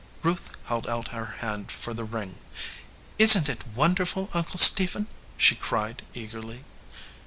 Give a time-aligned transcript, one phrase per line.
[0.23, 2.39] Ruth held out her hand for the ring.
[3.19, 5.05] "Isn t it wonderful, Uncle Stephen?"
[5.37, 6.63] she cried, eagerly.